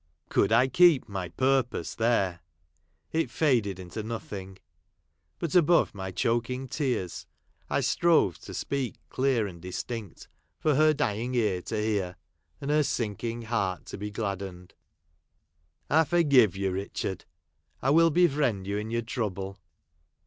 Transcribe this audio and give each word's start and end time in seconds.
Could 0.29 0.51
I 0.51 0.67
keep 0.67 1.07
my 1.07 1.29
purpose 1.29 1.93
there? 1.93 2.39
It 3.11 3.29
faded 3.29 3.77
into 3.77 4.01
nothing. 4.01 4.57
But 5.37 5.53
above 5.53 5.93
my 5.93 6.09
choking 6.09 6.67
tears, 6.67 7.27
I 7.69 7.81
strove 7.81 8.39
to 8.39 8.53
speak 8.55 8.95
clear 9.09 9.45
and 9.45 9.61
distinct, 9.61 10.27
for 10.57 10.73
her 10.73 10.91
dying 10.95 11.35
ear 11.35 11.61
to 11.61 11.79
hear, 11.79 12.15
and 12.59 12.71
her 12.71 12.81
sinking 12.81 13.43
heart 13.43 13.85
to 13.85 13.97
be 13.99 14.09
gladdened." 14.09 14.73
I 15.91 16.03
forgive 16.03 16.55
you, 16.55 16.71
Richard; 16.71 17.25
I 17.79 17.91
will 17.91 18.09
befriend 18.09 18.65
you 18.65 18.77
in 18.79 18.89
your 18.89 19.03
trouble." 19.03 19.59